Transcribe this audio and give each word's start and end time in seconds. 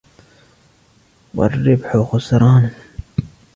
وَالرِّبْحُ 1.33 1.97
خُسْرَانًا 1.97 2.71